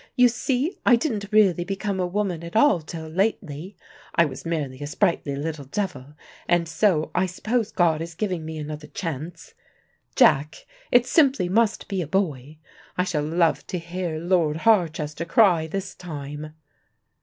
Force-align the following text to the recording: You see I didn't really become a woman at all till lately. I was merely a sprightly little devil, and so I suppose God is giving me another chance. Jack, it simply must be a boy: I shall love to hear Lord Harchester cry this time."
You 0.15 0.29
see 0.29 0.79
I 0.83 0.95
didn't 0.95 1.31
really 1.31 1.63
become 1.63 1.99
a 1.99 2.07
woman 2.07 2.43
at 2.43 2.55
all 2.55 2.81
till 2.81 3.07
lately. 3.07 3.77
I 4.15 4.25
was 4.25 4.47
merely 4.47 4.79
a 4.81 4.87
sprightly 4.87 5.35
little 5.35 5.65
devil, 5.65 6.15
and 6.47 6.67
so 6.67 7.11
I 7.13 7.27
suppose 7.27 7.71
God 7.71 8.01
is 8.01 8.15
giving 8.15 8.43
me 8.43 8.57
another 8.57 8.87
chance. 8.87 9.53
Jack, 10.15 10.65
it 10.91 11.05
simply 11.05 11.49
must 11.49 11.87
be 11.87 12.01
a 12.01 12.07
boy: 12.07 12.57
I 12.97 13.03
shall 13.03 13.21
love 13.21 13.67
to 13.67 13.77
hear 13.77 14.17
Lord 14.17 14.57
Harchester 14.65 15.23
cry 15.23 15.67
this 15.67 15.93
time." 15.93 16.55